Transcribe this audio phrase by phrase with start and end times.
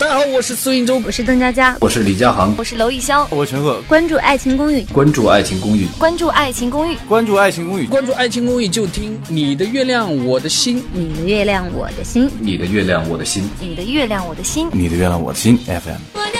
[0.00, 3.82] 大家好，我是苏云洲，我是邓家佳，我是李佳航，我是娄艺潇，我是陈赫。
[3.86, 16.39] 关注《爱情公寓》，关注《爱情公寓》，关注《爱情公寓》，关注《爱情公寓》，关注《爱情公寓》就听你的月亮我的心，你的月亮我的心，你的月亮我的心，你的月亮我的心，你的月亮我的心 FM。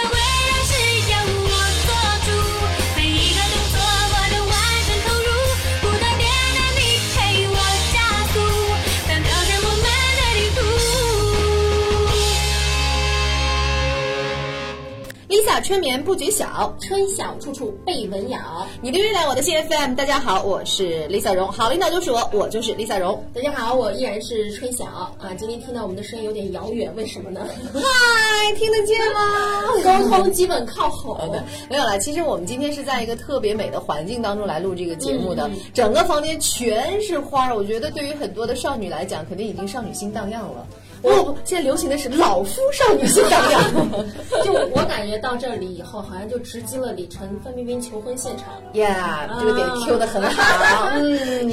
[15.62, 18.38] 春眠不觉晓，春晓处处被蚊咬。
[18.80, 19.94] 你的月亮，我的心 FM。
[19.94, 21.52] 大家好，我是 Lisa 荣。
[21.52, 23.22] 好领导就是我，我就是 Lisa 荣。
[23.34, 25.12] 大家好，我依然是春晓啊。
[25.38, 27.46] 今天听到我们的声音有点遥远，为什么呢？
[27.74, 29.20] 嗨，听得见吗？
[29.84, 31.44] 沟通基本靠吼的。
[31.68, 31.98] 没有了。
[31.98, 37.54] 其实我们今天是在一个特别美的环境当中来录这个节目的，整个房间全是花儿。
[37.54, 40.66] 我觉得对于很多的少女来讲，肯定已经少女心荡漾了。
[41.02, 43.74] 不，现在流行的是老夫少女心荡漾。
[44.44, 48.48] 就我感觉到这里以后，好像就直击了李晨、范冰冰求婚现场。
[48.72, 50.90] Yeah，这个点 Q 的很好。
[51.00, 51.50] 嗯，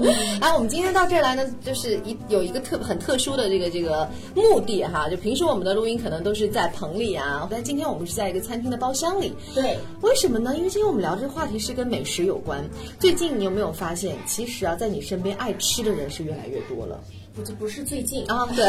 [0.40, 5.08] 啊，我们今天到这儿来呢，就是一有一个特很特殊的这个这个目的哈。
[5.08, 9.34] 就平时我们的录音可能都是在棚里啊，但今天我们是在一个餐厅的包厢里。
[9.54, 10.54] 对，为什么呢？
[10.56, 12.64] 因为今天我们聊这个话题是跟美食有关。
[12.98, 16.98] 最近你有没有发现，其实啊，在你身边爱吃的人是越来越多了。
[17.36, 18.64] 不，这 不是最近啊，对，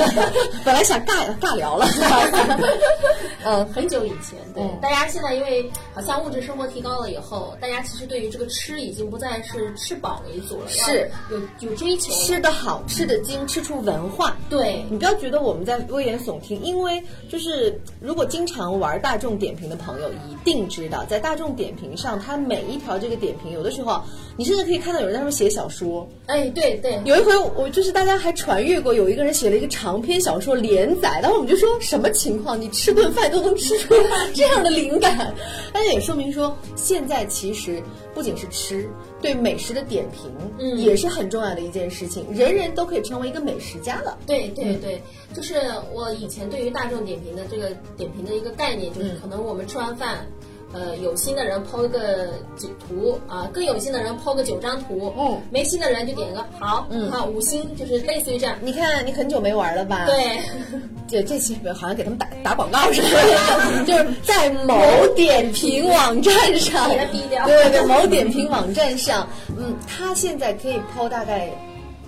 [0.64, 1.88] 本来想尬尬聊了
[3.46, 14.36] 嗯，很久以前，对，大家现在因为好像物质生活提高了以后，大家其实对于这个吃已经不再是吃饱为主了，是有有追求，吃的好，吃的精，吃出文化。
[14.50, 24.04] 对你不要觉得我们在危言耸听，因为就是如果经常玩大众点评的朋友一定知道，在大众点评上，它每一条这个点评，有的时候
[24.36, 26.06] 你甚至可以看到有人在上面写小说。
[26.26, 28.57] 哎，对对，有一回我就是大家还传。
[28.58, 32.60] 传阅过有一个人写了一个长篇小说连载，然后我们就说什么情况？
[32.60, 33.94] 你吃顿饭都能吃出
[34.34, 35.32] 这样的灵感，
[35.72, 37.80] 但是也说明说现在其实
[38.16, 38.90] 不仅是吃，
[39.22, 42.26] 对美食的点评，嗯，也是很重要的一件事情。
[42.34, 44.18] 人人都可以成为一个美食家了。
[44.26, 45.04] 对对对，
[45.36, 45.62] 就是
[45.94, 50.26] 我以前对于大众点评的这个点评的一个概念，就是可能我们吃完饭。
[50.74, 58.56] 呃，有心的人抛个九图啊，更有心的人抛个九张图，嗯，没心的人就点一个好，嗯，好五星，就是类似于这样。
[58.62, 60.06] 你看，你很久没玩了吧？
[60.06, 60.42] 对，
[61.08, 64.78] 这这期好像给他们打打广告似的， 就是在某
[65.16, 66.90] 点评网站上。
[66.90, 69.26] 对对，某点评网站上，
[69.58, 71.50] 嗯，他现在可以抛大概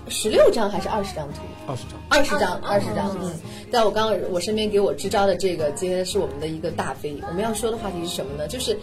[0.08, 1.40] 十六张还是二十张图？
[1.70, 3.16] 二十张，二十张，二十张。
[3.22, 3.32] 嗯，
[3.70, 7.22] 在我刚刚我身边给我支招的这个，今天是我们的一个大 V。
[7.28, 8.48] 我们要说的话题是什么呢？
[8.48, 8.76] 就是。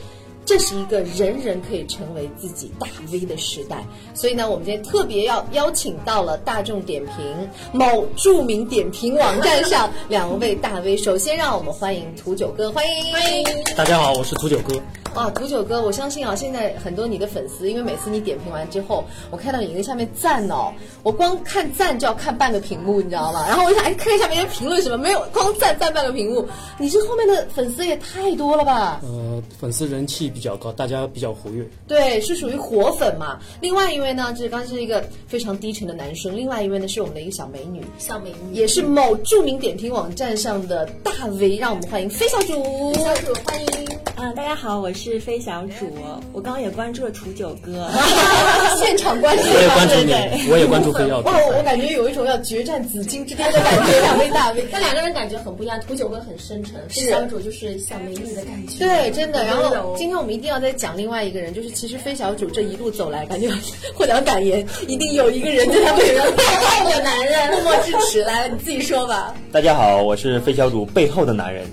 [0.45, 3.83] 这是一个人人可以成为自己大 V 的时代，
[4.13, 10.95] 所以呢，我们今天特别要邀请到了大众点评某著名点评网站上两位大 V。
[10.95, 13.45] 首先，让我们欢迎土九哥，欢迎欢迎。
[13.75, 14.81] 大家好，我是土九哥。
[15.15, 23.45] 啊，土九哥，我相信啊，现在很多你的粉丝，因为每次你点评完之后，我看到你在下面赞哦，我光看赞就要看半个屏幕，你知道吗？
[23.47, 26.47] 然后我就想，哎，看看下面人评论什么，没有，光赞赞半个屏幕。
[26.77, 29.01] 你这后面的粉丝也太多了吧？
[29.03, 30.27] 呃，粉丝人气。
[30.37, 31.67] 比较高，大家比较活跃。
[31.87, 33.39] 对，是属于活粉嘛。
[33.61, 36.35] 另外一位呢，就是刚是一个非常低沉的男生。
[36.35, 41.55] 另外一位呢，是我们的一个小美女，小美女，也是某著名点评网站上的大 V。
[41.55, 43.87] 让我们欢迎飞小主，小主欢迎。
[44.17, 45.85] 嗯，大家好，我是飞小主。
[46.33, 47.89] 我刚刚也关注了楚九哥，
[48.79, 51.27] 现场关注，我也关注你，我也关注飞小主。
[51.27, 53.99] 哇，我感觉有一种要决战紫金之巅的感觉。
[54.01, 55.79] 两位大 V，但两个人感觉很不一样。
[55.85, 58.79] 楚九哥很深沉，飞小主就是小美女的感觉。
[58.79, 59.43] 对，真的。
[59.45, 60.37] 然后今天我们。
[60.37, 63.49] 一定要再讲另外一个人，就是其实飞小主这一路走来，感觉
[63.95, 68.21] 获奖感言，一定有一个人在他背后背后的男人 默默支持。
[68.23, 69.33] 来，你自己说吧。
[69.51, 71.65] 大家好，我是飞小主背后的男人。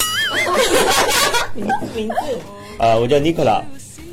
[1.55, 2.15] 名字名字？
[2.79, 3.62] 呃，我叫尼克拉。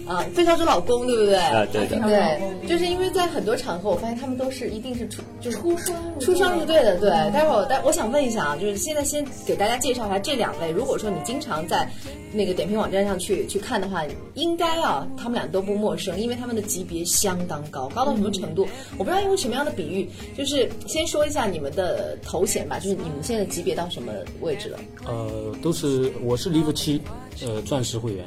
[0.07, 1.37] 啊，费小主老公对不对？
[1.37, 1.97] 啊，对的。
[1.99, 6.99] 对，就是因为在很多场合，我发现他们都是一定是出就是出双出双入对的。
[6.99, 10.69] 对，待会儿，但我想问一下啊，就是现在先给大家介绍一下这两位。
[10.71, 11.89] 如果说你经常在
[12.33, 14.03] 那个点评网站上去去看的话，
[14.33, 18.67] 应该啊，他们俩都不陌生，因为他们的级别相当高，高到什么程度？
[18.97, 24.11] 我不知道用什么样的比喻，就是先说一下你们的头衔吧，就是你们现在级别到什么
[24.41, 24.79] 位置了？
[25.05, 27.01] 呃，都是我是 Live 七，
[27.45, 28.25] 呃，钻石会员。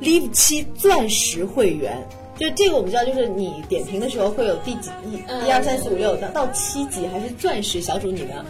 [0.00, 1.96] Live 七钻石会员，
[2.38, 5.14] 就这个我们知道，就是你点评的时候会有第几一、
[5.46, 8.44] 一二三四五六到到七级，还是钻石小主你呢？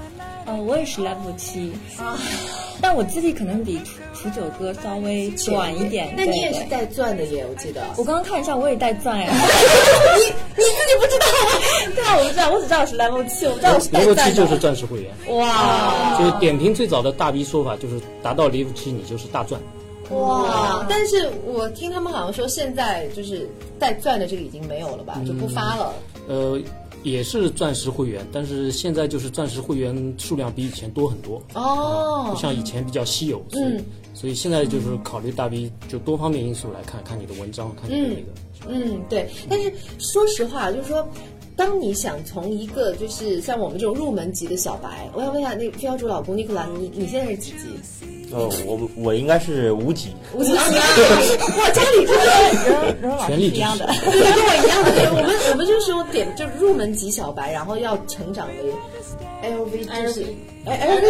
[0.47, 2.19] 呃，我也是 level 七啊，
[2.81, 6.13] 但我资历可能比楚楚九哥稍微短一点。
[6.17, 7.83] 那你也是带钻的耶，我记得。
[7.97, 9.27] 我刚刚看一下，我也带钻 呀。
[9.33, 11.93] 你你自己不知道吗？
[11.97, 14.25] 对啊，我不知道，我只知道我是 level 七，我不知道我是带 level。
[14.27, 15.11] 七就是钻石会员。
[15.39, 19.59] 哇，就是点评最早的大 V 说法就是达到 level 七你就是大钻。
[20.15, 20.87] 哇！
[20.89, 25.93] 但是我听他们好像说，现在就是带钻的这个已经没有了吧，就不发了。
[26.29, 26.61] 呃，
[27.03, 33.45] 也是钻石会员，但是现在就是钻石会员数量比以前多很多，哦不，像以前比较稀有。
[33.51, 33.85] 所以嗯
[34.15, 38.25] 所以现在就是考虑大 V 就多方面因素来看，看你的文章，看你的那个。
[38.69, 39.29] 嗯，对。
[39.51, 41.07] 但是说实话，就是说。
[41.57, 47.79] 当你想从一个就是像我们这种入门级的小白，我想问一下那个飞小主老公尼克兰，你你现在是几级？
[48.33, 50.65] 哦，我我应该是无级，五级啊！
[50.69, 53.87] 我，家里就是然后老师全力一样的。
[54.03, 54.91] 跟我一样的。
[54.93, 58.73] 对，我们我们就是说点就是入门级小白，然后要成长为
[59.43, 59.71] LV
[60.03, 60.25] 就是
[60.65, 61.05] 哎 LV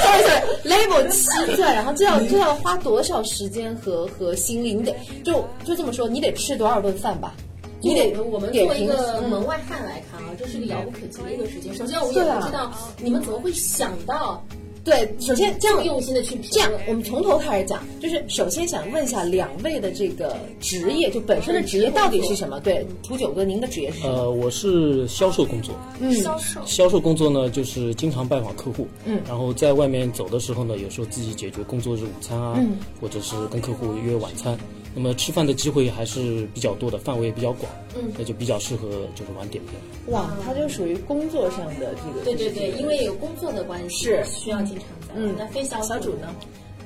[0.00, 4.72] sorry sorry level 七钻，然后这要这要花多少时间和和心力？
[4.74, 7.34] 你得就就这么说，你得吃多少顿饭吧？
[7.80, 11.74] 你得我们作为一个嗯门外汉来看啊，这是个遥不可及的一个事情。
[11.74, 14.42] 首先，我也不知道你们怎么会想到
[14.84, 22.60] 对，首先这样用心的去这样，我们从头开始讲，就是首先想问一下两位的这个职业，就本身的职业到底是什么？
[22.60, 24.12] 对，楚九哥，您的职业是什么？
[24.14, 25.74] 呃，我是销售工作。
[26.00, 26.60] 嗯，销售。
[26.66, 34.58] 销售工作呢，就是经常拜访客户，嗯然后在外面走的时候呢，有时候自己解决工作日午餐啊，嗯或者是跟客户约晚餐。
[34.94, 39.74] 那么吃饭的机会还是比较多的，范围也比较广，嗯那就比较适合就是玩点评。
[40.12, 45.14] 哇，他就属于工作上的这个，对对对，因为有工作的关系，是需要经常在。
[45.16, 46.34] 嗯那飞小小主呢？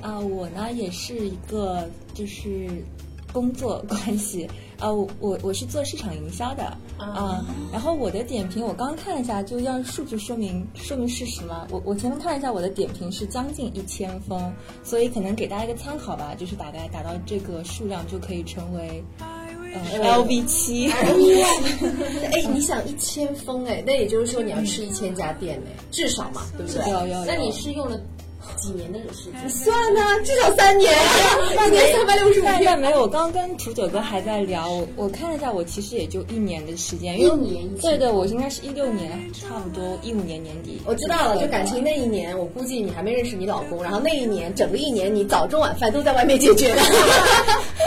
[0.01, 2.67] 啊、我呢也是一个就是
[3.33, 4.47] 工作关系
[4.79, 6.63] 啊、我我我是做市场营销的
[6.97, 11.67] 啊、然后我的点评我刚看了一下，就让数据说明说明事实嘛。
[11.69, 14.51] 我我前面看了一下，我的点评是将近一千封，
[14.83, 20.89] 所以可能给大家一个参考吧，就是大概达到这个数量就可以成为呃 LV 七。
[22.31, 26.89] 哎，你想一千封哎，那也就是说你要吃一千家店哎，至少嘛，对不对？
[26.89, 27.99] 有有有，那你是用了
[28.61, 29.49] 几年的时间？
[29.49, 30.91] 算呢，至少三年，
[31.67, 32.79] 一年三百六十五天。
[32.79, 40.81] 没有，我刚刚跟楚九哥还在聊，我我看了一下，我其实也就一年的时间，一年对对，我应该是一六年，差不多一五年年底。
[40.85, 46.81] 我知道了，就感情那一年，我估计你还没认识你老公，然后那一年整个一年，你早中晚饭都在外面解决的。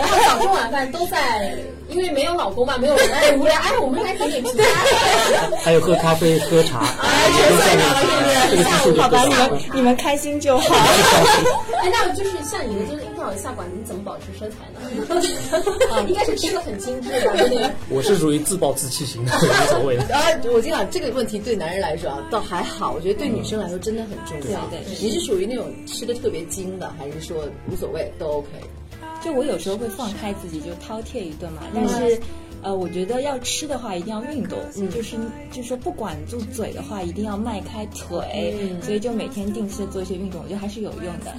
[0.00, 1.54] 然后早中晚饭都在，
[1.88, 4.64] 因为没有老公嘛，没有人哎无聊哎，我们来点点评价。
[5.62, 8.00] 还有喝咖啡、喝茶，哎，全算上了，
[8.48, 8.64] 是不是？
[8.64, 10.74] 这个数就好吧，你们你们开心就好。
[11.82, 14.80] 哎，那就是像你们就是樱桃下馆，你怎么保持身材呢？
[16.08, 17.70] 应该是吃的很精致吧，对不对？
[17.90, 20.06] 我是属于自暴自弃型的，无所谓的。
[20.08, 24.60] 然后我跟你讲，这个问题对男人来说啊，倒还好，我觉得对女生来说真的很重要。
[24.70, 28.48] 对对你是属于那种吃的特别精的，还是说无所谓都 OK？
[29.24, 31.62] 就我有时候会放开自己，就饕餮一顿嘛。
[31.74, 32.20] 但是，
[32.62, 34.58] 呃，我觉得要吃的话，一定要运动。
[34.90, 35.16] 就是
[35.50, 38.76] 就是说，不管住嘴的话，一定要迈开腿。
[38.82, 41.34] 所以就每天定期的做一些运动，我觉得还是有用的。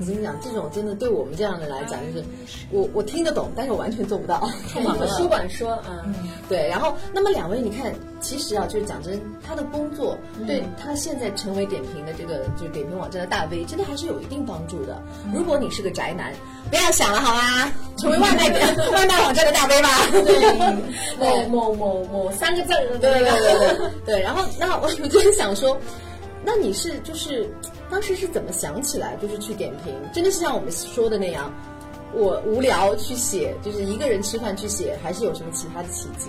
[0.00, 2.24] 我跟你讲，这种真的对我们这样的来讲，就是
[2.70, 4.48] 我我听得懂，但是我完全做不到。
[5.16, 6.14] 书馆说，嗯，
[6.48, 10.16] 对，然后那么两位，你看，其实啊，就是讲真，他的工作
[10.46, 15.00] 对他现在成为点评的这个就是点评网站的大 V，真的还是有一定帮助的。
[15.32, 16.32] 如果你是个宅男，
[16.70, 17.72] 不要想了好吗？
[17.96, 18.48] 成为外卖
[18.92, 19.88] 外卖网站的大 V 吧。
[21.18, 22.68] 对，某某某三个字
[23.00, 24.20] 对对，对对对。
[24.22, 25.78] 然后那我就是想说，
[26.44, 27.48] 那你是就是
[27.90, 29.94] 当时是怎么想起来就是去点评？
[30.12, 31.52] 真的是像我们说的那样，
[32.12, 36.28] 我无聊去写，就是一个人吃饭去写，还是有什么其他的契机？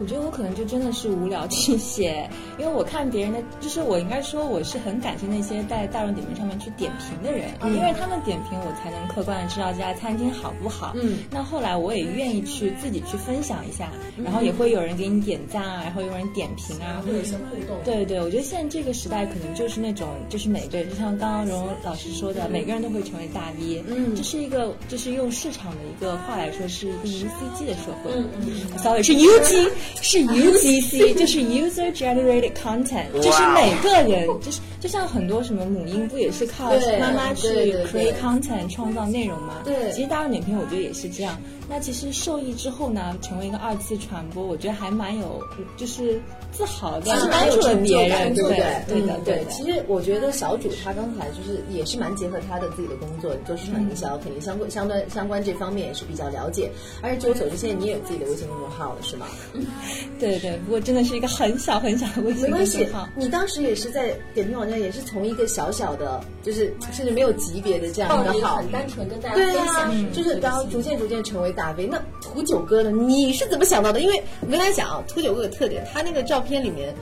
[0.00, 10.92] 我觉得我可能就真的是无聊去写， 因为我看别人的，就是我应该说我是很感谢那些在大众点评上面去点评的人，因为他们点评我才能客观的知道这家餐厅好不好。
[10.96, 13.90] 嗯，那后来我也愿意去自己去分享一下，
[14.22, 17.76] 然后也会有人给你点赞啊，然后有人点评啊，会有一些互动。
[17.84, 23.82] 对对，我觉得现在这个时代可能就是那种，就是每个人，就像刚刚蓉蓉老师说的，每个人都会成为大 V。
[23.88, 28.10] 嗯这是一个，就是用市场的一个话来说，是一个 UCG 的社会。
[28.14, 29.70] 嗯嗯 Sorry，是 UG，
[30.00, 37.48] 是 UGC， 就是 User Generated Content，就是每个人，就是就像很多什么母婴不也是靠妈妈去
[37.84, 39.62] create content 创造内容吗？
[39.64, 41.40] 对其实大众点评我觉得也是这样。
[41.68, 45.40] 那其实受益之后呢，成为一个二次传播，我觉得还蛮有，
[45.76, 46.20] 就是
[46.52, 49.00] 自豪的，帮助了别人，对不对对？
[49.06, 49.50] 的，对的。
[49.50, 56.70] 其实我觉得小主他刚才就是也是蛮结合他的自己的工作，做市场营销，肯定相关相关相关这方面也是比较了解。
[57.00, 59.26] 而且据我所知，现在你也有自己的微信公众号了，是吗？
[60.20, 71.86] 对对，不过真的是一个很小很小的微信公没关系众号。，你当时也是在点评网站，也是从一个小小的，就是甚至没有级别的这样一个号单纯跟大家分对啊享，，就是然后逐渐逐渐成为大 V。
[71.86, 72.90] 那土九哥呢？
[72.90, 74.00] 你是怎么想到的？
[74.00, 76.94] 因为我跟大家讲啊，土九哥有特点，他那个照片里面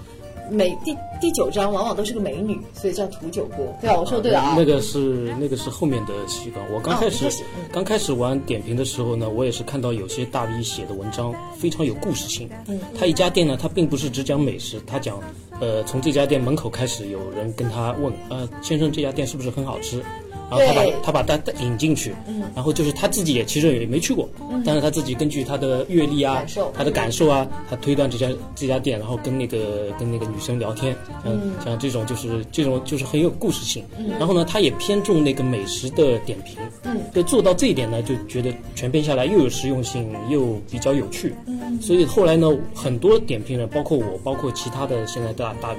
[0.50, 3.58] 每第第九张往往都是个美女，所以叫土九哥。
[3.80, 3.96] 对啊？
[4.00, 4.54] 我说对了啊。
[4.56, 6.64] 那个是那个是后面的习惯。
[6.72, 12.50] 我刚开始、哦嗯刚开始玩点评的时候呢，我也是看到有些大 V 写的文章非常有故事性。
[12.66, 15.20] 嗯，他一家店呢，他并不是只讲美食，他讲
[15.60, 20.02] 呃从这家店门口开始，有人跟他问呃先生这家店是不是很好吃？
[20.50, 22.14] 然后他把他把他带引进去，
[22.54, 24.28] 然后就是他自己也其实也没去过，
[24.64, 33.84] 但是他自己根据他的阅历啊，他的感受啊，他推断这家这家店，然后跟那个跟那个女生聊天，嗯，像这种就是这种就是很有故事性。
[34.18, 41.34] 然后呢，他也偏重那个美食的点评，嗯，就做到这一点呢，就觉得全篇下来又有实用性，又比较有趣。
[41.46, 45.78] 嗯，所以后来呢，很多点评人，包括我，包括其他的现在大大 V。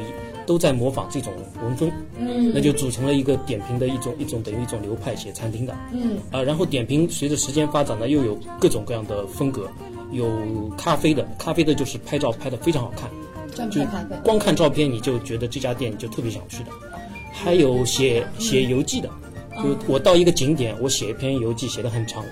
[0.52, 1.32] 都在模仿这种
[1.64, 1.90] 文风，
[2.20, 9.66] 嗯，那就组成了一个点评的一种一种等于一种流派，写餐厅的，嗯，啊，然后点评随着时间发展呢，又有各种各样的风格，
[10.12, 13.10] 有咖啡的，咖啡的就是拍照拍的非常好看，
[13.50, 14.16] 就专拍咖啡。
[14.26, 16.72] 光看照片你就觉得这家店你就特别想去的，
[17.32, 19.10] 还有写写游记的，
[19.56, 22.26] 就我到一个景点，我写一篇游记写的很长，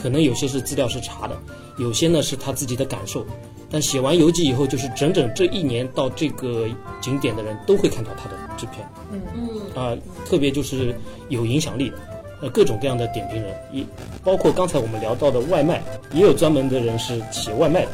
[0.00, 1.36] 可能有些是资料是查的，
[1.78, 3.26] 有些呢是他自己的感受，
[3.70, 6.66] 但写完游记以后，就是整整这一年到这个
[7.00, 10.94] 景点的人都会看到他的这篇，嗯嗯啊，特别就是
[11.28, 11.96] 有影响力的。
[12.40, 13.84] 呃，各种各样的点评人，也
[14.22, 17.90] 包括刚才我们聊到的外卖，也有专门的人是写外卖的，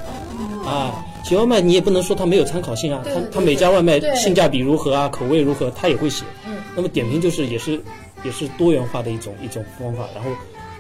[0.69, 6.27] 啊，写外卖你也不能说他没有参考性啊，他他每家外卖性价比如何啊，口味如何，他也会写。
[6.47, 7.81] 嗯，那么点评就是也是
[8.23, 10.07] 也是多元化的一种一种方法。
[10.15, 10.29] 然后，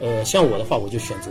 [0.01, 1.31] 呃，像我的话，我就选择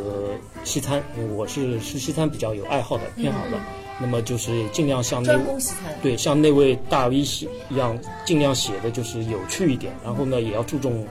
[0.63, 3.57] 西餐，因为我是吃西餐比较有爱好的偏好的。
[3.99, 5.93] 那么就是尽量像那专攻西餐。
[6.01, 11.05] 对像那位大 V 写一样，尽量写的就是有趣一点，然后呢也要注重。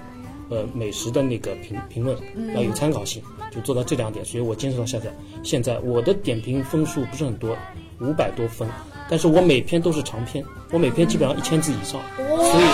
[0.51, 2.15] 呃，美食的那个评评论
[2.55, 5.11] 要有参考性，就做到这两点，所以我坚持到现在。
[5.43, 7.57] 现在我的点评分数不是很多，
[8.03, 8.69] 五百多分，
[9.09, 12.65] 但是我每篇都是长篇，我每篇基本上一千字以上，所以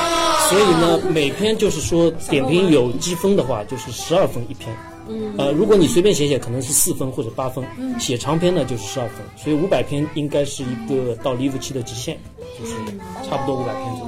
[0.48, 4.74] 所以呢，每篇就是说点评有积分的话，就是十二分一篇。
[5.10, 12.16] 嗯呃，如果你随便写写，可能是四分或者八分，嗯写长篇呢就是十二分，所以五百篇应该是一个到 live 期的极限，
[12.58, 12.74] 就是
[13.28, 14.07] 差不多五百篇左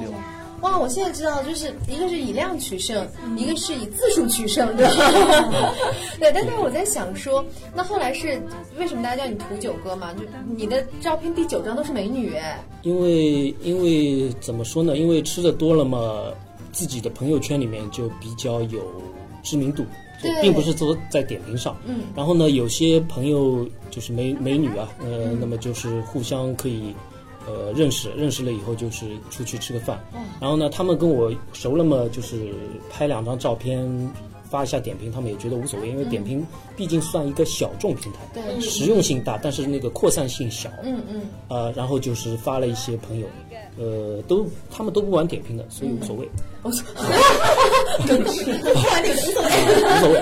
[0.61, 5.73] 哇，我现在知道，就是一个是以量取胜，一个是以字数取胜，对吧？
[6.19, 8.39] 对，但是我在想说，那后来是
[8.77, 10.13] 为什么大家叫你图九哥嘛？
[10.13, 10.19] 就
[10.55, 14.95] 你的照片第九张都是美女，哎，因为因为怎么说呢？
[14.97, 16.25] 因为吃的多了嘛，
[16.71, 18.81] 自己的朋友圈里面就比较有
[19.41, 19.83] 知名度，
[20.43, 21.75] 并不是说在点评上。
[21.87, 22.01] 嗯。
[22.15, 26.93] 然后呢，有些朋友就是美美女啊，呃，那么就是互相可以。
[27.47, 29.99] 呃，认识认识了以后，就是出去吃个饭，
[30.39, 32.53] 然后呢，他们跟我熟了嘛，就是
[32.89, 34.11] 拍两张照片，
[34.49, 36.45] 发一下点评，他们也觉得无所谓，因为点评
[36.75, 38.59] 毕竟算一个小众平台，对。
[38.61, 43.27] 实用性大，但是那个扩散性小，嗯嗯，呃，然后就是发了一些朋友，
[43.77, 46.29] 呃，都他们都不玩点评的，所以无所谓，
[46.63, 47.01] 无所谓。
[48.11, 50.19] 无所谓。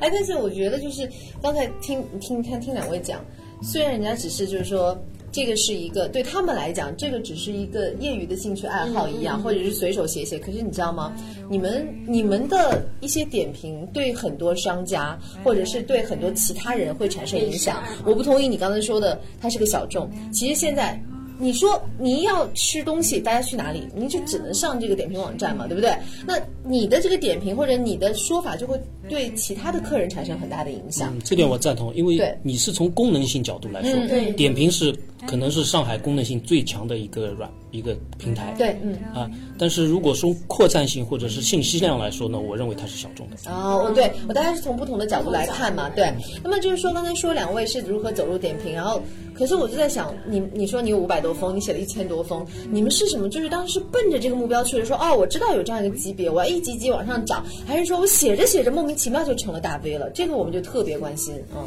[0.00, 1.08] 哎，但是我觉得就是
[1.42, 3.20] 刚才听听听听两位讲，
[3.62, 4.98] 虽然人家只是就是说
[5.32, 10.38] 这个是一个对他们来讲，这个只是一个业余的兴趣爱好一样，或者是随手写写。
[10.38, 11.12] 可是你知道吗？
[11.48, 17.82] 你们你们的一些点评对很多商家或者是对很多其他人会产生影响。
[18.04, 20.10] 我不同意你刚才说的，它是个小众。
[20.32, 21.00] 其实现在。
[21.42, 23.88] 你说你要吃东西，大家去哪里？
[23.96, 25.90] 你就只能上这个点评网站嘛，对不对？
[26.26, 31.10] 那你的这个点评或者你的说法，就会对其他的客人产生很大的影响。
[31.14, 34.94] 嗯，这点我赞同，因为你是从功能性角度来说，嗯对点评是
[35.26, 38.94] 可能是上海功能性最强的一个软一个平台，对，嗯。
[39.14, 43.36] 啊，但是如果说扩散性或者是信息量来说呢，我认为它是小众的。
[43.50, 46.12] 哦，我对我大概是从不同的角度来看嘛，对。
[46.42, 49.00] 那么就是说，刚才说两位是如何走入点评，然后，
[49.34, 53.28] 可是我就在想，你你说你有五百多封，你写了一千多封，你们是什么？
[53.28, 60.10] 就是当时是奔着这个目标去的，说哦，我知道有这样一个级别，我要一级级往上涨，还是说我写着写着莫名其妙就成了大 V 了？
[60.10, 61.34] 这个我们就特别关心。
[61.54, 61.62] 嗯，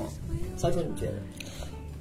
[0.57, 1.13] 小主你觉得？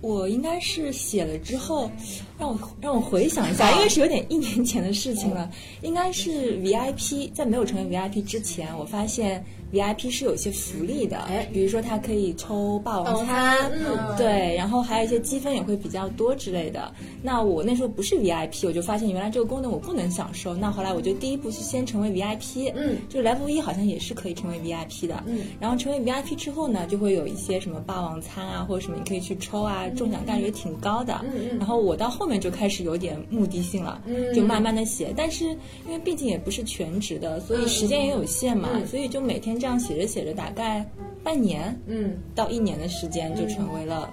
[0.03, 1.91] 我应该是写了之后，
[2.39, 9.43] 让我让我回想一下，因为是有点一年前的事情了，应该是 VIP，在没有成为 VIP 之前，我发现。
[9.73, 16.93] VIP 是有一些福利的，哎，比如说它可以抽霸王餐，嗯，对，然后还有一些积分也会比较多之类的。
[17.23, 20.55] 那我那时候不是 VIP，我就发现原来这个功能我不能享受。
[20.55, 35.47] 那后来我就第一步是先成为 VIP，嗯，就 Level 一好像也是可以成为 VIP 的，嗯，然后成为 VIP 之后呢，就会有一些什么霸王餐啊或者什么你可以去抽啊，中奖概率也挺高的，嗯嗯，然后我到后面就开始有点目的性了，嗯，就慢慢的写，但是
[35.87, 39.62] 因为毕竟也不是全职的，所以时间也有限嘛，所以就每天。
[39.63, 40.85] 这样写着写着，大概
[41.23, 44.13] 半年，嗯，到一年的时间就成为了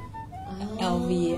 [0.80, 1.36] LV。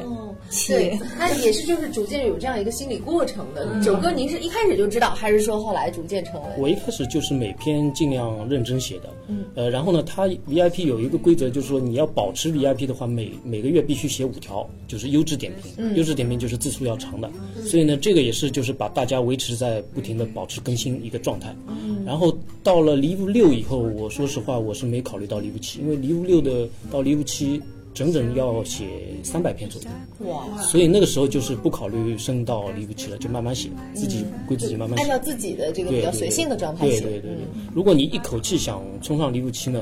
[0.68, 3.80] 对，那也是就是逐渐有这样一个心理过程的。
[3.82, 6.50] 九哥，您是一开始就知道，还是说后来逐渐成为？
[6.58, 9.04] 我一开始就是每篇尽量认真写的。
[9.28, 15.72] 嗯，呃，然后呢，它 VIP 有一个规则，就是说你要保持 VIP 的话，每每个月必须写五条，就是优质点评。
[15.78, 17.32] 嗯，优质点评就是字数要长的。
[17.64, 21.56] 所以呢，这个也是就是把大家维持在不停的保持更新一个状态。
[21.70, 27.62] 嗯，然后到了 Live 六以后，我说实话，我是没考虑到 Live 七，因为 Live 六的到 Live 七。
[27.94, 28.86] 整整要写
[29.24, 30.58] 三百篇左右，哇！
[30.62, 37.02] 所以那个时候就是不考虑升到离不起了，就慢慢写，自己归自己慢慢写，按照自己的这个比较随性的状态写。
[37.02, 39.80] 对对对对，如果你一口气想冲上离不期呢？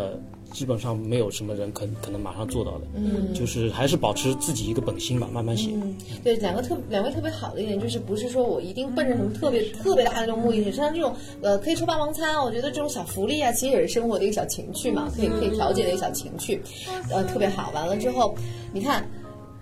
[0.59, 5.71] 基本上没有什么人可可能马上做到的，嗯，就是还是保持自己一个本心吧，慢慢写。
[5.73, 16.61] 嗯，对，两个特两位特别好的一点就是，不是说我一定奔着什么特别特别大的那种目的，像这种呃可以抽霸王餐啊，我觉得这种小福利啊，其实也是生活的一个小情趣嘛，可以可以调节的一个小情趣，
[17.09, 17.71] 呃，特别好。
[17.73, 18.35] 完了之后，
[18.73, 19.09] 你看，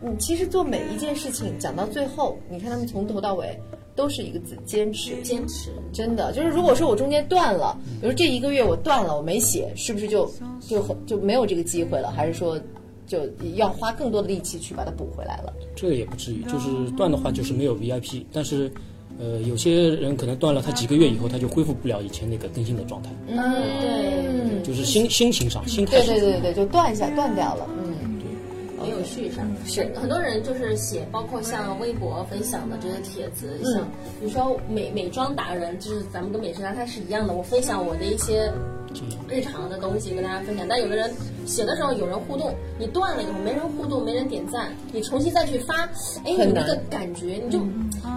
[0.01, 3.55] 你，其实做每一件事情讲到最后，你看他们从头到尾。
[3.97, 5.19] 都是一个字，坚持。
[5.23, 12.11] 坚持，真的就是，如果说我中间断了，比如这一个月我断了，我没写，是不是就就很就没有这个机会了？
[12.11, 12.57] 还是说，
[13.07, 15.51] 就要花更多的力气去把它补回来了？
[15.75, 18.71] 这个也不至于，就是断的话就是没有 VIP，但是，
[19.19, 23.09] 呃，有些人可能断了，他几个月以后他就恢复不了以前那个更新的状态。
[23.27, 23.35] 嗯，
[23.81, 26.05] 对，就是心心情上，心态上。
[26.05, 27.67] 对对对对，就断一下，断掉了。
[27.79, 27.86] 嗯。
[29.07, 33.83] 续上，是很多人就是写，包括像微博分享的这些帖子，像
[34.19, 38.51] 比如说美美妆达人，就是咱们跟美食家他是一样的，我分享我的一些
[39.29, 40.67] 日常的东西跟大家分享。
[40.67, 41.11] 但有的人
[41.45, 45.85] 写的时候有人互动，你断了以后没人互动，没人点赞，你重新再去发，
[46.25, 47.59] 哎，你那个感觉你就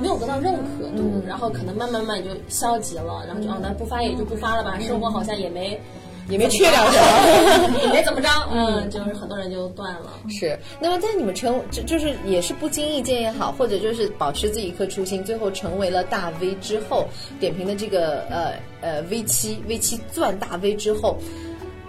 [0.00, 5.80] 没有得到认可度，然后可能慢慢慢就消极了，然后就哦，那不发也就不发了吧，生活好像也没。
[6.30, 10.12] 也没缺了什么，也没怎么着， 嗯，就是很多人就断了。
[10.28, 17.06] 是，那么在你们成，就就是也是不经意间也好，或者就是保持自己一颗初心，最后成为了大 V 之后，
[17.38, 21.18] 点评的这个呃呃 V 七 V 七钻大 V 之后。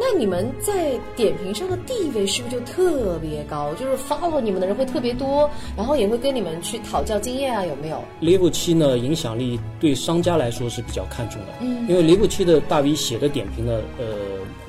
[0.03, 3.71] 那你们在点评上的地位是不是就特别高？
[3.75, 7.63] 就是 follow 你们的人会特别多，然后也会跟你们去讨教经验啊？
[7.63, 14.05] 有没有？Level 七呢，影响力对商家来说是比较看重的，嗯，因为 Level 七的大 V 写的点评呢，呃，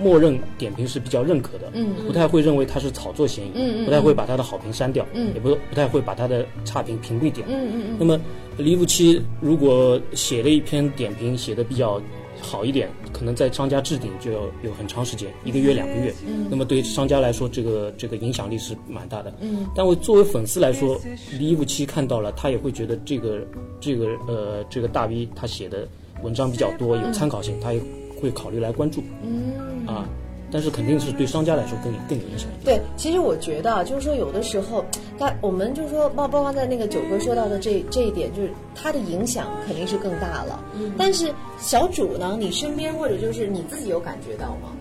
[0.02, 7.96] 默认点评是比较认可的，嗯，不太会认为它是炒作嫌疑，嗯不太会把它的好评删掉，嗯，也不不太会把它的差评屏蔽掉，嗯嗯嗯。
[7.98, 8.20] 那么
[8.58, 12.00] Level 七如果写了一篇点评，写的比较。
[12.44, 16.12] 好一点，可能在商家置顶就要有很长时间，一个月两个月。
[16.26, 19.32] 嗯，那么对商家来说，这个这个影响力是蛮大的。
[19.40, 21.00] 嗯，但我作为粉丝来说，
[21.38, 23.46] 李武七看到了，他也会觉得这个
[23.80, 25.86] 这个呃这个大 V 他写的
[26.24, 27.80] 文章比较多，有参考性，他也
[28.22, 29.02] 会考虑来关注。
[29.22, 30.08] 嗯，啊。
[30.54, 32.46] 但是肯定是对商家来说更更有影响。
[32.62, 34.84] 对，其实我觉得就是说，有的时候，
[35.18, 40.62] 他我们就是说，包包括在那个九哥说到的这这一点，就是它的影响肯定是更大了。
[40.78, 40.92] 嗯。
[40.98, 44.76] 但是小主呢，你身边或者就是你自己有感觉到吗？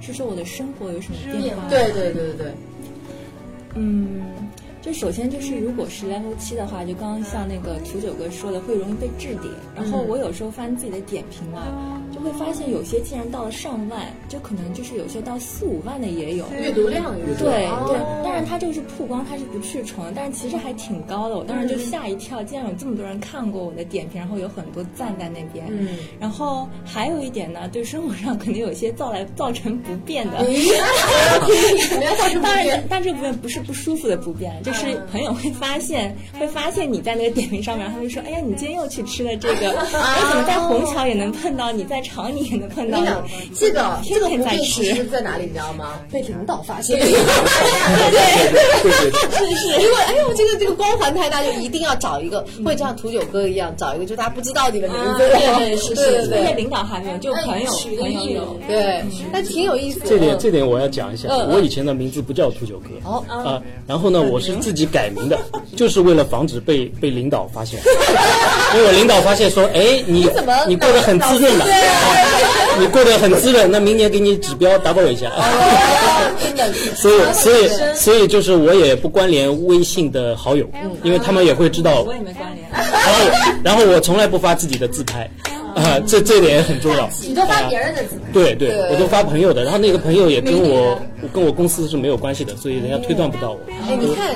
[0.00, 1.62] 是说我的生活有什么变化？
[1.68, 2.52] 对对对对对。
[3.76, 4.22] 嗯。
[4.80, 9.50] 就首先就是，如果是 level 七的话，就刚刚像那个土九哥说的，会容易被置顶。
[9.74, 16.46] 然后我有时候翻自己的点评啊，就会发现有些竟然到了上万，就可能就是有些到四五万的也有。
[16.58, 21.36] 阅读量对对，当然它这个是曝光，它是不去重，但是其实还挺高的。
[21.36, 25.66] 我当时就吓一跳，竟然有这么多人看过我的点评，然后有很多赞在那边。
[25.70, 25.98] 嗯。
[26.20, 30.38] 然后还有一点呢，对生活上肯定有些造来造成不便的。
[32.42, 34.52] 当然，但这部分不是不舒服的不便。
[34.68, 43.06] 就是朋友会发现，会发现你在那个点评上面，他们说：“哎呀，你今天又去吃了这个，哎，怎么在虹桥也能碰到你，在厂里也能碰到你？
[43.54, 45.98] 这个天天在吃，在哪里你知道吗？
[46.12, 47.00] 被领导发现。
[47.00, 47.16] 对对
[48.82, 55.18] 是是，因为哎呦，这个这个光环太大，就一定要找一个，会像土九哥一样，找一个就大家不知道你的名字。
[55.18, 58.60] 对对是是，因为领导还没有，就朋友朋友有。
[58.68, 59.02] 对，
[59.32, 60.00] 那挺有意思。
[60.04, 62.88] 这点这点我要讲一下，我以前的名字不叫土九哥。
[63.04, 64.57] 哦啊，然后呢，我是。
[64.60, 65.38] 自己改名的，
[65.76, 67.80] 就是为了防止被被领导发现。
[68.74, 75.30] 因为我领导发现说，哎，你怎么你过得很滋润了，啊 你过得很滋润，那明年给你指标 double 一下。
[76.40, 80.68] 真的， 所以，所以，所以就是我也不关联微信的好友，
[81.02, 82.14] 因为他们也会知道我。
[82.14, 82.68] 也没关联。
[82.70, 83.24] 然后，
[83.64, 85.28] 然后我从来不发自己的自拍，
[85.74, 87.08] 啊，这这点也很重要。
[87.22, 91.00] 你都发别人的自拍，对对，我都发朋友的，然后那个朋友也跟我
[91.32, 93.60] 跟我公司是没有关系的，所以人家推断不到我。
[93.88, 94.34] 哎，你看，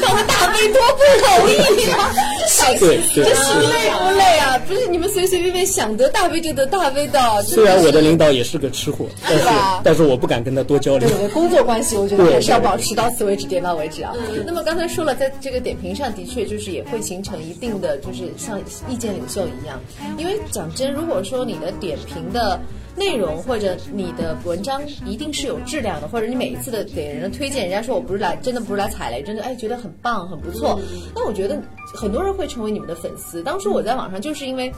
[0.00, 2.12] 当个大 V 多不容易啊、
[2.46, 4.58] 这对对这心累不累啊？
[4.68, 7.42] 不是你们随随便便想得大 V 就得大 V 的。
[7.42, 9.44] 虽然我的领导也是个吃货，但是
[9.82, 11.18] 但是我不敢跟他多交流对。
[11.18, 14.12] 对，工作关系我觉得对还是要保持到此为止，点到为止啊。
[14.46, 19.80] 那么刚才说了，在这个点评上的确就是也会形成一定的，就是像意见领袖一样。
[20.16, 22.60] 因为讲真，如果说你的点评的
[22.96, 30.80] 内容或者你的文章一定是有质量的，或者你每一次的给人的推荐，人家说我不是来真的不是来踩雷，真的哎觉得很棒很不错，
[31.14, 31.60] 那我觉得
[31.94, 33.42] 很多人会成为你们的粉丝。
[33.42, 34.72] 当初我在网上就是因为。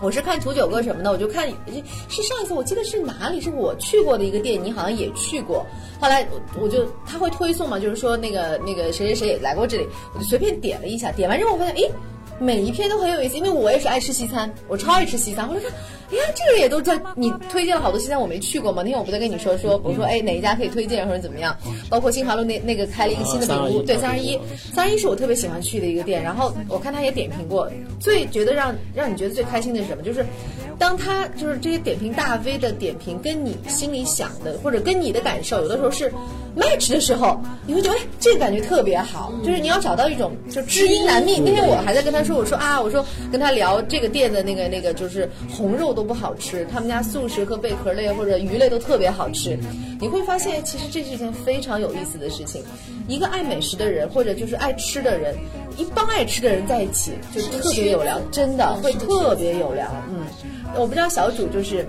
[0.00, 1.48] 我是看图九哥什么的，我就看
[2.08, 5.66] 是上一次我记得是哪里，是我去过的一个店，你好像也去过。
[6.00, 11.90] 后来我我就他会推送嘛，就是说那个那个谁谁谁也来过这里，我就随便点了一下，点完之后我发现，诶，
[12.38, 15.48] 每一篇都很有意思，因为我也是爱吃西餐，我超爱吃西餐。
[15.48, 15.72] 我就看，
[16.10, 18.82] 哎呀，这个也都在你推荐了好多现在，我没去过嘛。
[18.82, 21.56] 那天我不在跟你说说，我说哎哪一家可以推荐或者怎么样，
[21.90, 24.38] 包括新华路那那个开了一个新的啊饼屋，321对三十一，
[24.72, 26.22] 三十一是我特别喜欢去的一个店。
[26.22, 30.02] 然后我看他也点评过，最觉得让让你觉得最开心的是什么？
[30.02, 30.24] 就是
[30.78, 36.12] 当他就是这些点评大 V 的点评跟你心里想的或者跟你的感受，有的时候是
[36.56, 41.38] match 的时候，你会觉得哎这个感觉特别好，就是你要找到一种就知音难觅。
[41.38, 49.58] 那天我还在跟他说，我说啊，我说跟他聊这个店的那个那个就是红肉都不好吃，他们家素食和贝壳类或者鱼类都特别好吃。
[50.00, 52.62] 你会发现，其实这是一件非常有意思的事情。
[53.08, 55.34] 一个爱美食的人，或者就是爱吃的人，
[55.76, 59.92] 一帮爱吃的人在一起，就特别有聊，真的会特别有聊。
[60.08, 60.24] 嗯，
[60.76, 61.84] 我不知道小主就是，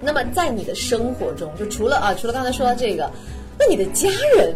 [0.00, 3.08] 那么在你的生活中，就除了啊，除了刚才说到这个，
[3.56, 4.52] 那你的家人，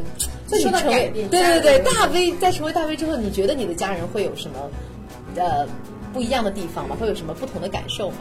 [0.49, 4.57] 在你成为对对对大 V，在成为大 V 之后，你觉得你的家人会有什么
[5.37, 5.65] 呃
[6.13, 6.97] 不一样的地方吗？
[6.99, 8.17] 会有什么不同的感受吗？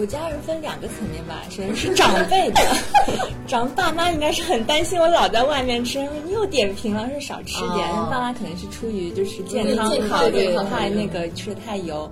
[0.00, 2.62] 我家人分两个层面吧，首先是长辈的，
[3.46, 7.86] 长爸妈应该是很担心我老在外面吃，你又点评了，说少吃点。
[7.90, 12.10] 哦爸妈可能是出于就是健康考虑，怕那个吃的太油。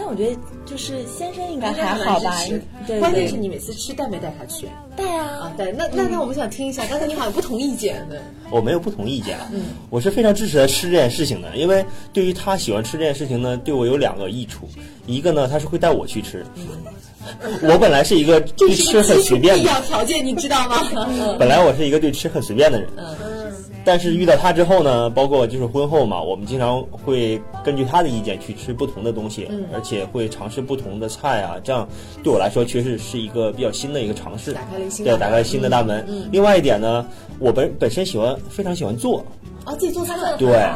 [0.00, 0.34] 但我觉得
[0.64, 2.34] 就是先生应该还好吧，
[2.86, 5.52] 对关键是你每次吃带没带他去带啊啊？
[5.58, 8.18] 带那那那我们想听一下，刚才你好像不同意见对。
[8.50, 11.84] 我没有不同意见，嗯我是非常支持他吃这件事情的，因为
[12.14, 14.66] 对于他喜欢吃这件事情呢，对我有两个益处，
[15.06, 16.46] 一个呢，他是会带我去吃，
[17.62, 20.78] 我本来是一个对吃很随便的必的，要条件，你知道吗？
[21.38, 22.88] 本来我是一个对吃很随便的人，
[23.84, 31.88] 但是遇到他之后呢，包括就是婚后嘛，我们经常会根据他的意见去吃不同的东西，而且会尝试不同的菜啊，这样
[32.22, 36.06] 对我来说确实是一个比较新的一个尝试，打开了新大对，打开了新的大门。
[36.30, 37.06] 另外一点呢，
[37.38, 39.24] 我本本身喜欢非常喜欢做，
[39.64, 40.68] 啊，自己做菜对，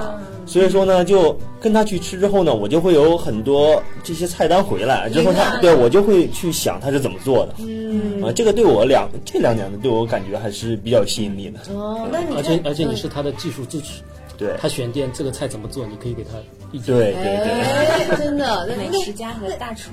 [0.47, 14.03] 所以说呢，就跟他去吃之后呢，我就会有很多这些菜单回来，之后他对我就会去想他是怎么做的，嗯，啊，这个对我两这两点呢，对我感觉还是比较有吸引力的，哦，那你而且而且你是他的技术支持，
[14.37, 16.31] 对，他选店这个菜怎么做，你可以给他
[16.73, 16.95] 意见。
[16.95, 19.91] 对对对，哎，真的，那美食家和大厨。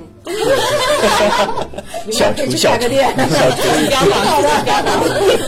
[2.12, 4.48] 小厨小厨开个店，小厨，挺好的，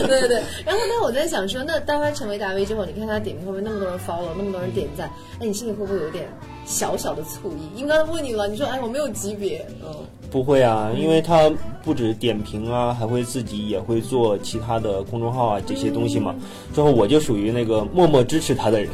[0.00, 0.06] 的。
[0.06, 0.42] 对对对。
[0.64, 5.10] 然后呢，我在想说，那当他成为大 V 之后，你看他点评会不会那么多人 follow，那么多人点赞？
[5.40, 6.26] 哎，你心里会不会有点
[6.64, 7.78] 小小的醋意？
[7.78, 9.94] 应该问你了，你说哎我没有级别，嗯，
[10.30, 11.50] 不会啊，因为他
[11.84, 16.34] 不止点评啊，还会自己也会做其他的公众号啊这些东西嘛。
[16.74, 18.90] 之后我就属于那个默默支持他的人，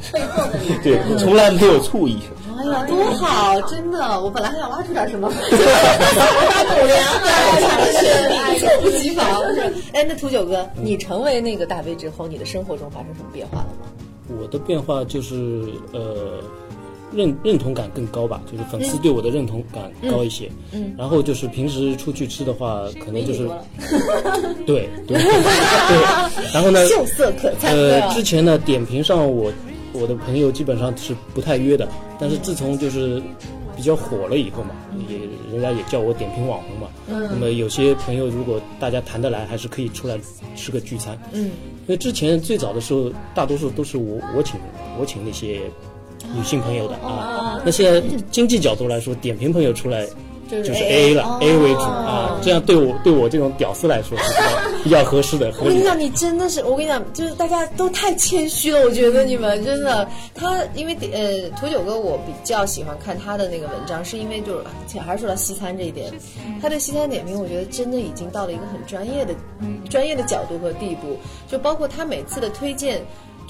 [0.83, 2.19] 对，从来没有醋意。
[2.59, 3.99] 哎呀，多好，真的！
[4.21, 9.27] 我本来还想挖出点什么，挖狗粮，哎，猝不及防。
[9.95, 13.87] 哎，那土九哥，你成为那个大 V 之后，你的生活中发生什么变化了吗？
[14.43, 16.39] 我的变化就是呃，
[17.13, 20.51] 认认同感更高吧，就是粉丝对我的认同感高一些。
[20.73, 23.49] 嗯，然后就是平时出去吃的话，可能就是
[24.67, 29.53] 对对 对，然后呢， 秀色可餐，呃，之前呢点评上我
[29.93, 33.21] 我的朋友基本上是不太约的，但是自从就是
[33.77, 34.71] 比较火了以后嘛，
[35.09, 35.19] 也
[35.53, 36.89] 人家也叫我点评网红嘛。
[37.09, 37.29] 嗯。
[37.31, 40.19] 那么有些朋友如果大家谈得来，还是可以出来
[40.55, 41.19] 吃个聚餐。
[41.33, 41.51] 嗯。
[41.87, 44.61] 因为之前最早的时候，大多数都是我我请
[45.01, 45.63] 我请那些
[46.35, 47.61] 女性朋友的啊。
[47.65, 50.07] 那现在经济角度来说，点评朋友出来。
[50.51, 54.35] 就是 A A 了，A 为主啊，这样对我对我这种屌丝来说 是
[54.83, 55.47] 比较合适的。
[55.61, 58.81] 我跟你讲，你真的是，我跟你讲，就是大家都太谦虚了。
[58.81, 66.13] 我觉得你们真的，他因为呃，土九哥我比较喜欢看他的那个文章，是因为就是还是说到西餐这一点，
[66.61, 69.33] 他对西餐点评，我觉得真的已经到了一个很专业的、
[69.89, 71.17] 专业的角度和地步。
[71.49, 73.01] 就包括他每次的推荐，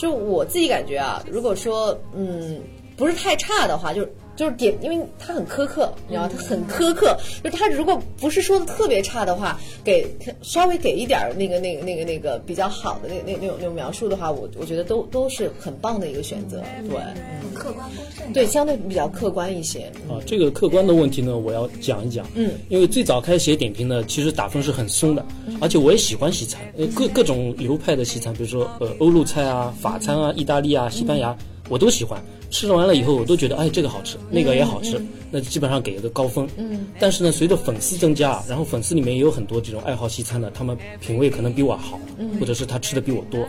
[0.01, 2.59] 就我自己感觉啊，如果说嗯
[3.01, 4.13] 不是太差的话，就是。
[4.37, 7.15] 就是点，因为他很苛刻，你知道，他很苛刻。
[7.45, 16.63] 就他如果不是说的特别差的话，给他稍微给一点儿那个、那个、那个、那个比较好的那那那种那种描述的话，我我觉得都都是很棒的一个选择。
[16.89, 16.97] 对，
[17.43, 18.33] 很客观公正。
[18.33, 19.81] 对，相对比较客观一些。
[20.09, 22.27] 啊，这个客观的问题呢，我要讲一讲。
[22.35, 25.23] 嗯，因为最早开始写点评呢，其实打分是很松的，
[25.61, 31.37] 而且我也喜欢西餐，呃，各各种流派的西餐，比如说呃欧陆菜啊、法餐啊、意大利啊、西班牙，
[31.71, 32.23] 我都喜欢。
[32.51, 36.47] 吃完了以后，我都觉得哎，这个好吃，那个也好吃，那基本上给一个高分。
[36.57, 36.87] 嗯。
[36.99, 41.99] 但是呢，随着粉丝增加，然后粉丝里面也有很多这种爱好西餐的，他们品味可能比我好，
[42.41, 43.49] 或者是他吃的比我多。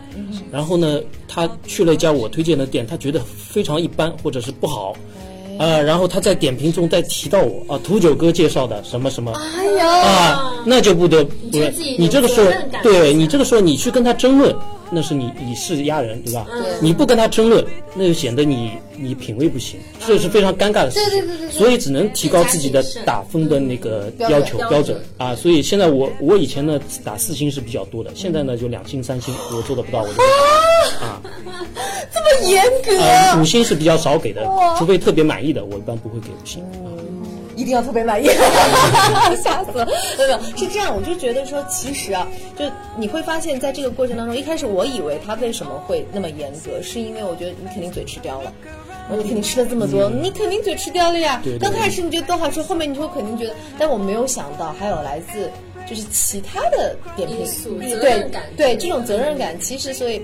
[0.52, 4.96] 然后呢，他去了一家我推荐的店，他觉得非常一般，或者是不好。
[5.60, 11.32] 呃，然后他在点评中再提到我啊，土九哥介绍的什么什么，哎呀，啊，那就不得不，
[11.98, 12.52] 你这个时候，
[12.84, 14.56] 对你这个时候你去跟他争论，
[14.92, 16.48] 那是你以势压人，对吧？
[16.82, 21.20] 你不跟他争论，那就显得你你品味不行，这是非常尴尬的事情。
[21.20, 21.52] 对对对对。
[21.52, 25.00] 所以只能提高自己的打分的那个要求标准。
[25.18, 25.36] 啊。
[25.36, 30.14] 所以现在我我以前呢打四星是比较多的，现在呢就两星三星，我做的不到，我就
[31.06, 31.22] 啊，
[32.14, 33.04] 这么严格。
[33.04, 34.44] 啊，五星是比较少给的，
[34.78, 36.64] 除非特别满意的，我一般不会给五星。
[37.54, 38.26] 一定要特别满意，
[39.44, 39.86] 吓死了！
[40.18, 42.66] 没有，是这样，我就觉得说，其实啊，就
[42.98, 48.52] 你会发现在这个过程当中，一开始我以为他为什么会那么严格，是因为我觉得你肯定嘴吃刁了，
[49.08, 51.40] 然后你肯定吃了这么多，你肯定嘴吃刁了呀。
[51.60, 55.48] 刚开始你觉得都好吃，后面你就会肯定觉得，但我没有想到还有来自
[55.88, 57.46] 就是其他的点评，
[58.00, 60.20] 对对，这种责任感，其实所以。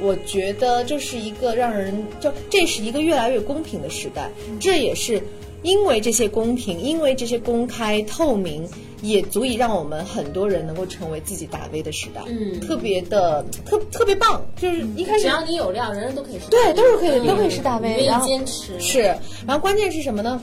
[0.00, 5.22] 我觉得这是一个让人就这是一个越来越公平的时代，这也是
[5.62, 8.66] 因为这些公平，因为这些公开透明，
[9.02, 12.22] 也足以让我们很多人能够成为自己大 V 的时代。
[12.26, 18.78] 嗯，特别的特特别棒，就是一开始只要你有料，人人都可以是对，都是可以都可以是大 V，然后坚持。
[18.80, 19.00] 是，
[19.46, 20.40] 然后关键是什么呢？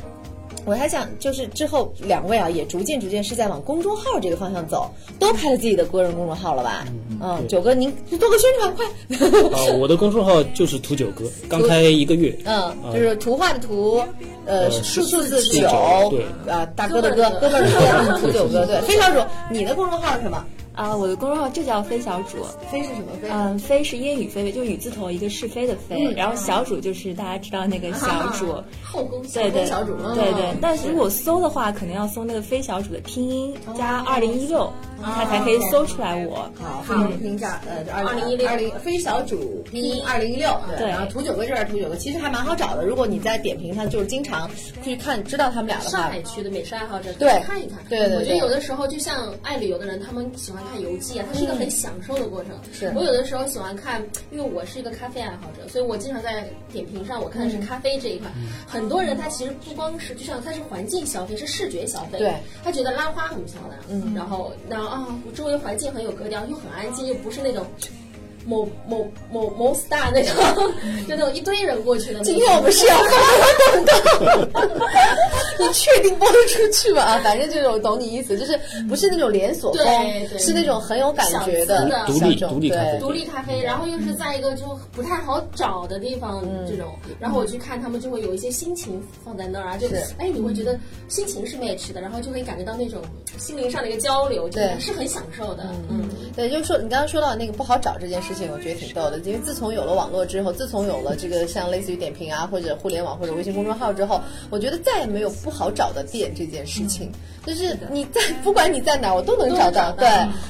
[0.68, 6.86] 我还想，就是之后两位啊，也逐渐逐渐是在往公众号这个方向走，都开了自己的个人公众号了吧？
[7.22, 8.86] 嗯，九哥，您做个宣传快。
[9.58, 12.38] 啊，我的公众号就是图九哥，刚开一个月。
[12.44, 14.04] 嗯，就是图画的图，
[14.46, 15.70] 呃，数数字九，
[16.10, 18.82] 对啊，大哥的哥，哥们儿的哥，图九哥，对。
[18.82, 20.46] 非常主，你的公众号是什么？
[20.78, 22.38] 啊，我的公众号就叫飞小主，
[22.72, 23.28] 飞是什么飞？
[23.32, 30.56] 嗯，飞是烟雨飞，就雨字头一个是非的非，然后小主就是大家知道那个小主，后宫对对小主，对对。
[30.62, 34.72] 但是如果搜的话，可能要搜那个飞小主的拼音加二零一六，
[35.04, 36.48] 它才可以搜出来我。
[36.62, 40.88] 好，好，拼音加呃二零一六，二零飞小主拼音二零一六，对。
[40.88, 42.86] 然后图九哥这边图九哥，其实还蛮好找的。
[42.86, 44.48] 如果你在点评上就是经常
[44.84, 47.80] 去看，知道他们俩的话，上海区的美食爱好者，对，看一看。
[47.90, 48.18] 对对对。
[48.20, 52.52] 我觉得有的时候就像爱旅游的人，他们喜欢看游记啊，它是一个很享受的过程。
[52.72, 54.02] 是我有的时候喜欢看，
[54.32, 58.30] 因为我是一个咖啡爱好者，所以我经常在点评上我看的是咖啡这一块。
[58.68, 62.18] 很多人他其实不光是，就像他是环境消费，是视觉消费。
[62.18, 67.66] 对，他觉得拉花很漂亮，嗯，然后然后啊，周围环境很有格调，又很安静，又不是那种。
[68.48, 70.34] 某某某某 star 那种，
[71.06, 72.22] 就那种一堆人过去的。
[72.22, 73.12] 今天我们是要发
[73.74, 74.80] 动的，
[75.60, 77.02] 你确定播得出去吗？
[77.02, 78.58] 啊，反正就是我懂你意思，就是
[78.88, 83.00] 不是那种连锁风，是那种很有感觉的独立独立咖啡。
[83.00, 86.88] 独立咖啡，然后又是在一个就不太好找的地方，这种。
[87.20, 89.88] 然后我去看他们，就会有一些心情放在那儿啊，就
[90.20, 90.80] 哎，你会觉得
[91.10, 93.02] 心情是 match 的，然后就会感觉到那种
[93.38, 95.66] 心灵上的一个交流，对，是很享受的。
[95.90, 96.07] 嗯，
[96.38, 98.48] 对，就是说你刚刚说到那个不好找这件事情。
[98.54, 104.22] 我觉得挺逗的，因为自从有了网络之后，自从有了这个像类似于点评啊，或者互联网或者微信公众号之后，
[104.52, 107.12] 我觉得再也没有不好找的店这件事情。
[107.48, 109.90] 就是你在不管你在哪，我都能找到。
[109.94, 110.06] 对，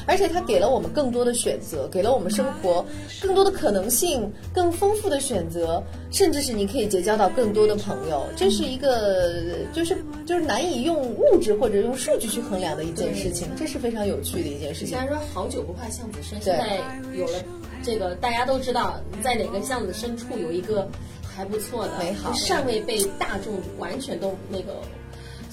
[0.07, 2.83] 而且它给了我们更多的选择，给了我们生活
[3.21, 5.81] 更多的可能性，更丰富的选择，
[6.11, 8.23] 甚至是你可以结交到更多的朋友。
[8.35, 14.89] 这是一个就是就是难以用物质或者用数据去衡量的一件事情，这是非常有趣的一件事情。
[14.89, 16.79] 虽然说好久不怕巷子深，现在
[17.15, 17.39] 有了。
[17.83, 20.89] 这个大家都知道，在哪个巷子深处有一个
[21.23, 24.81] 还不错的，美好，尚未被大众完全都那个，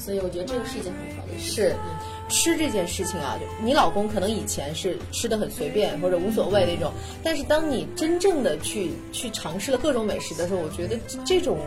[0.04, 1.74] 所以我觉得这个是一件很好的事。
[2.28, 6.90] 吃这件事情啊，你老公可能以前是吃的很随便或者无所谓那种，
[7.22, 11.58] 但是当你真正的去去尝试了各种美食的时候，我觉得这种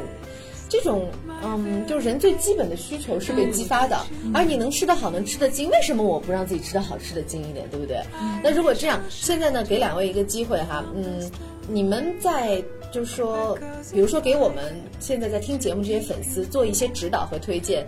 [0.70, 1.08] 这种
[1.44, 3.98] 嗯，就是人最基本的需求是被激发的，
[4.34, 8.02] 而你能吃得好，能吃得精，为什么我不让自己吃得好，吃得精一点，对不对？
[8.44, 11.30] 那如果这样，现在呢，给两位一个机会哈，嗯，
[11.70, 13.58] 你们在就是说，
[13.94, 17.86] 比如说给我们现在在听节目这些粉丝做一些指导和推荐，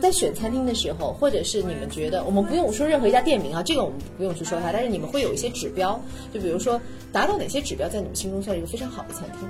[0.00, 6.00] 在选餐厅的时候，或者是你们觉得我们不用说任何一家店名啊，这个我们不用去说它，但是你们会有一些指标，
[6.32, 6.80] 就比如说
[7.12, 9.48] 达到哪些指标，在你们心中算是一个非常好的餐厅。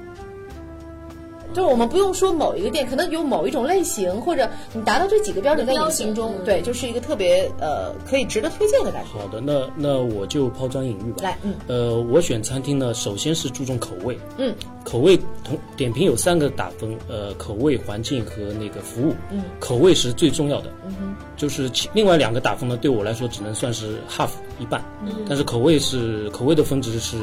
[1.54, 9.18] 就是我们不用说某一个店，可能有某一种类型，或者你达到这几个标准，在你心中，对，就是一个特别呃可以值得推荐的感觉。
[9.18, 11.18] 好的，那那我就抛砖引玉吧。
[11.22, 27.16] 来，嗯，呃，我选餐厅呢，首先是注重口味，嗯，口味同点评有三个打分，呃，口味、环境和那个服务，嗯，口味是最重要的，嗯哼，就是另外两个打分呢，对我来说只能算是 half 一半，嗯，但是口味是口味的分值是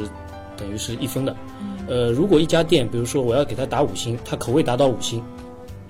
[0.56, 1.36] 等于是一分的。
[1.88, 5.22] 呃，如果一家店，比如说我要给它打五星，它口味达到五星，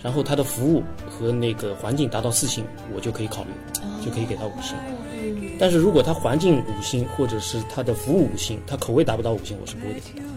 [0.03, 3.51] 然后它的服务和那个环境达到四星，我就可以考虑，
[4.05, 4.77] 就可以给它五星。
[5.59, 10.33] 但是如果它环境五星，或者是它的服务五星，它口味达不到五星，我是不会给它打。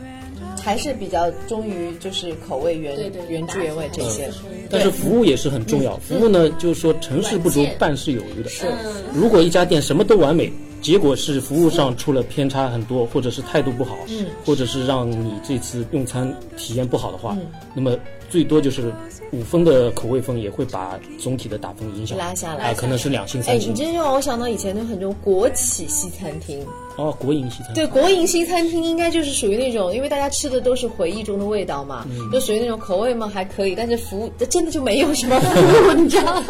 [0.62, 4.28] 还是比较忠于就是口味原对对原汁原味这些。
[4.68, 8.50] 但是服务也是很重要，服务呢，就是说成事不足败事有余的。
[8.50, 8.66] 是，
[9.14, 10.52] 如果一家店什么都完美，
[10.86, 17.36] 结果是服务上出了偏差很多，或者是态度不好，嗯，或者是让你这次用餐体验不好的话，
[17.74, 17.98] 那么
[18.30, 18.92] 最多就是
[19.32, 23.72] 五分的口味分也会把总体的打分影响拉下来哎，可能是两星哎，三星。
[23.72, 26.66] 你这就让我想到以前的很多国企西餐厅。
[26.98, 36.48] 哦，国营西餐对，国营西餐厅应该就是属于那种，因为大家吃的都是回忆中的味道嘛，嗯就属于那种口味嘛还可以，但是服务这真的就没有什么 服务，你知道吗？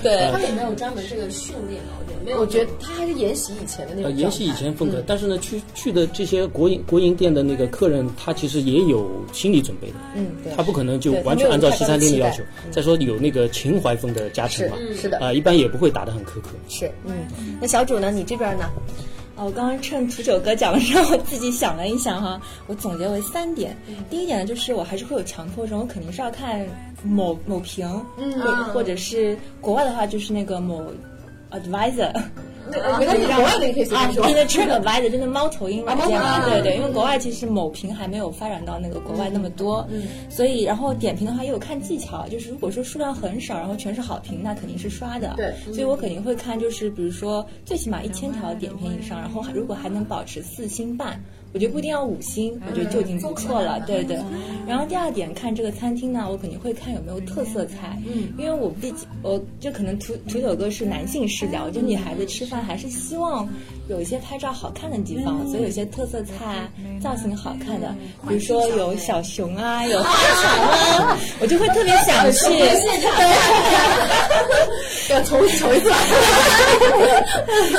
[0.00, 2.38] 对，他们也没有专门这个训练嘛，我觉得没有。
[2.38, 4.20] 我觉得他还是沿袭以前的那呃，种。
[4.20, 12.42] 沿袭以前风格，但是呢，去去的这些国营国营店的那个客人，他其实也有心理准备的，嗯，对，他不可能就完全按照西餐厅的要求。
[12.70, 16.50] 再说有那个情怀风的加成嘛，是是的啊，一般也不会打得很苛刻。
[16.68, 17.26] 是，嗯，
[17.60, 18.10] 那小主呢？
[18.10, 18.70] 你这边呢？
[19.34, 23.76] 哦，我刚刚趁土九哥讲的时候，我自己想了一想哈，我总结为三点。
[24.08, 26.64] 第一点呢，就是我还是会有强迫症，我肯定是要看
[27.02, 27.88] 某某评，
[28.72, 30.84] 或者是国外的话就是那个某
[31.50, 32.12] advisor。
[32.78, 34.26] 我觉得你国外的也可以随啊便说。
[34.26, 51.20] ，in the trip advisor 真的猫头鹰软件嘛，啊猫头鹰对对，因为国外其实某评还没有发展到那个国外那么多，嗯，所以然后点评的话也有看技巧，就是如果说数量很少，然后全是好评，那肯定是刷的，对所以我肯定会看，就是比如说最起码一千条点评以上，然后还如果还能保持四星半。
[51.52, 53.78] 我觉得不一定要五星，我觉得就已经不错了。
[53.86, 54.16] 对对，
[54.66, 63.46] 然后第二点看这个餐厅呢，我肯定会看有没有特色菜，嗯，因为我毕竟我这可能土土九哥是男性视角，我觉得女孩子吃饭还是希望
[63.92, 66.68] 有一些拍照好看的地方，所以有些特色菜
[67.00, 67.94] 造型好看的，
[68.26, 70.10] 比如说有小熊啊，有花
[70.42, 72.58] 肠啊， 我就会特别想去。
[75.10, 75.90] 要重重一次。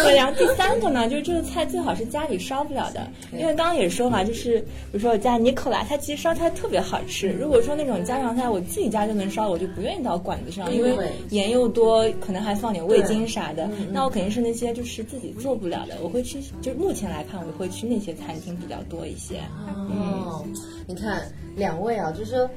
[0.03, 7.29] 对， 然后第三个呢，就是这个菜最好是家里烧不了的，因为刚刚也说嘛，就是比如说我家尼可拉，他其实烧菜特别好吃。
[7.29, 10.95] 如果说那种家常菜我自己家就能烧，我就不愿意到馆子上，因为
[11.29, 13.67] 盐又多，可能还放点味精啥的。
[13.91, 19.39] 那我肯定是那些就是自己做不了的，我会去，就目前来看，我会去那些餐厅比较多一些。
[19.65, 20.45] 哦，
[20.85, 22.49] 你看两位啊，就是说。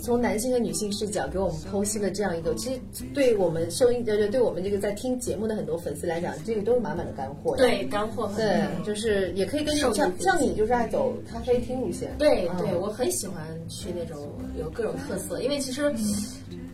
[0.00, 2.80] 从男性和女性视角给我们剖析了这样一个，其实
[3.12, 7.54] 对我们收音呃对我们这个在听节目的很多粉丝来讲，这个都是满满的干货。
[7.58, 12.08] 对干货很对，就是也可以跟像受益匪像你就是爱走咖啡厅路线。
[12.12, 15.82] 嗯对对，我很喜欢去那种有各种特色，因为其实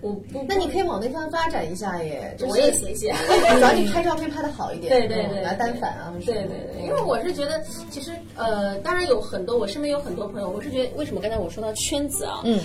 [0.01, 2.35] 我不，那你可以往那方面发展一下耶。
[2.39, 3.15] 就是我也写写。
[3.55, 12.61] 只要你拍照片拍的好一点，对对对，嗯拿单反啊，对对对，因为我是觉得，其实呃，当然有很多，我身边有很多朋友，我是觉得为什么刚才我说到圈子啊，嗯，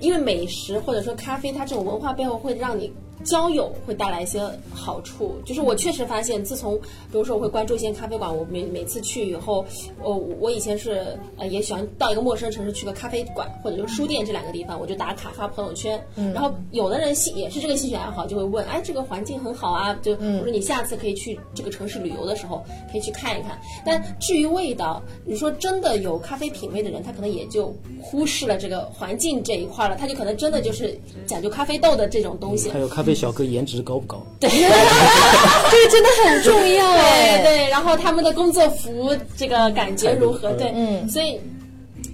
[0.00, 2.92] 因为美食或者说咖啡，它这种文化背后会让你。
[3.24, 4.40] 交友会带来一些
[4.72, 9.64] 好处，就是我确实发现，自从比如说我会关注一些咖啡馆，我每每次去以后，
[10.02, 16.00] 哦，我以前是呃也喜欢到一个陌生城市去个咖啡馆或者就是书店这两个地方，我就打卡发朋友圈，
[16.32, 23.60] 然后有的人兴也是这个兴趣爱好，就会问，哎，这个环境很好啊，就我说你下次可以去这个城市旅游的时候可以去看一看。
[23.84, 32.78] 但至于味道，你说真的有咖啡品味的人，他可能也就忽视了这个环境这一块了，他就可能真的就是讲究咖啡豆的这种东西还。
[32.78, 34.26] 有咖啡小哥颜值高不高？
[34.40, 37.38] 对 这个真的很重要 哎。
[37.42, 40.52] 对对，然后他们的工作服这个感觉如何？
[40.54, 41.40] 对，嗯所以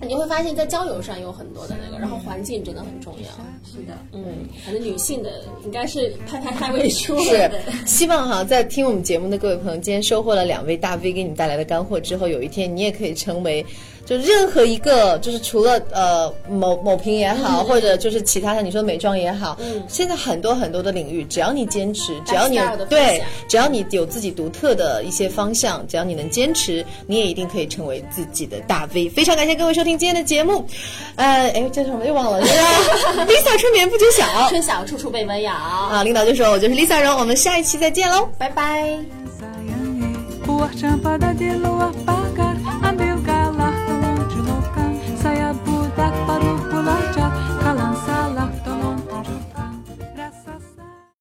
[0.06, 3.28] 你会发现在交友上有很多的那个，然后环境真的很重要。
[3.70, 4.24] 是的，嗯，
[4.64, 5.30] 反正女性的
[5.64, 7.18] 应该是拍拍拍为主。
[7.20, 7.50] 是，
[7.86, 13.64] 希望哈，在听我们节目的各位朋友，今天收获了两位大 V 给你带来的干货之后，有一天你也可以成为。
[14.10, 29.08] 就任何一个，就是除了呃某某瓶也好，或者就是其他的，你说美妆也好，嗯，现在很多很多的领域，只要你坚持，只要你对，只要你有自己独特的一些方向，只要你能坚持，你也一定可以成为自己的大 V。
[29.08, 30.66] 非常感谢各位收听今天的节目，
[31.14, 32.42] 呃，哎，叫什么又忘了？
[33.28, 36.02] Lisa 春眠不觉晓，春晓处处被蚊咬啊！
[36.02, 38.98] 领导就说我就是 Lisa 荣，我们下一期再见喽，拜拜。